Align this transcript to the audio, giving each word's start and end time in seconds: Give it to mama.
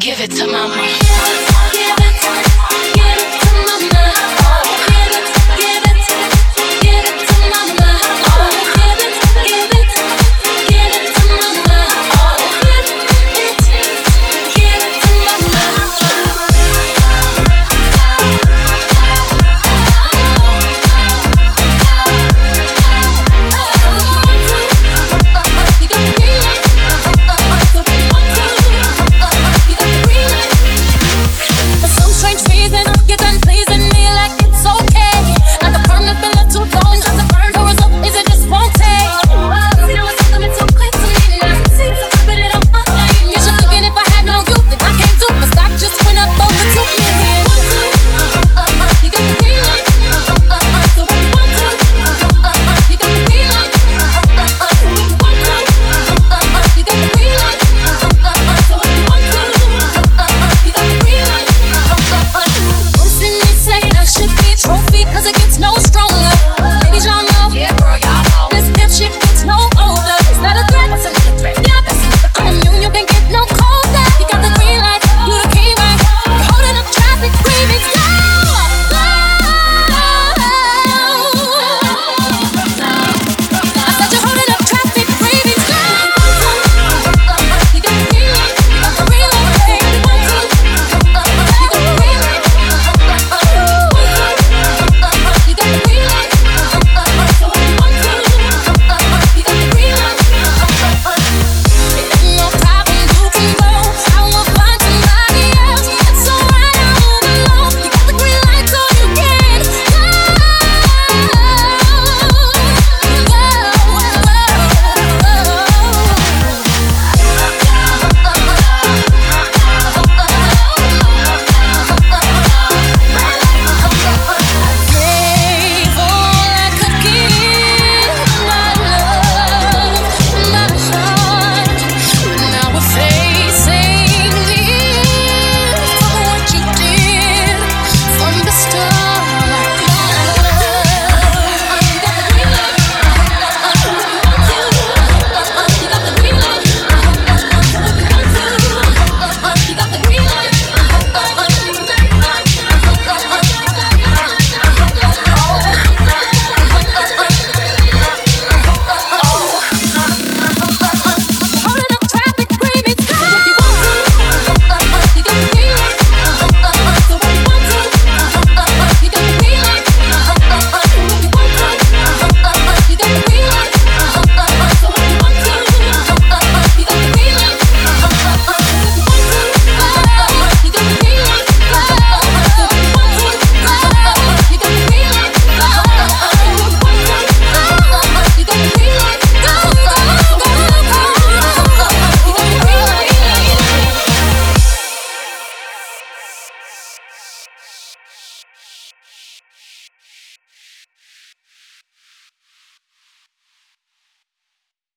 Give 0.00 0.20
it 0.20 0.30
to 0.30 0.46
mama. 0.46 1.47